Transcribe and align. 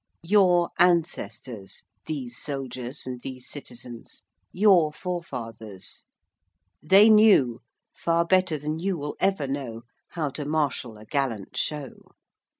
Your 0.23 0.71
ancestors, 0.79 1.83
these 2.07 2.35
soldiers 2.35 3.05
and 3.05 3.21
these 3.21 3.47
citizens: 3.47 4.23
your 4.51 4.91
forefathers. 4.91 6.05
They 6.81 7.07
knew, 7.07 7.61
far 7.95 8.25
better 8.25 8.57
than 8.57 8.79
you 8.79 8.97
will 8.97 9.15
ever 9.19 9.45
know, 9.47 9.83
how 10.13 10.29
to 10.29 10.43
marshal 10.45 10.97
a 10.97 11.05
gallant 11.05 11.55
show. 11.55 12.13